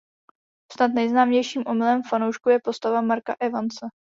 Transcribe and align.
Snad 0.73 0.91
nejznámějším 0.93 1.63
omylem 1.67 2.03
fanoušků 2.03 2.49
je 2.49 2.59
postava 2.63 3.01
"Marka 3.01 3.35
Evanse". 3.39 3.85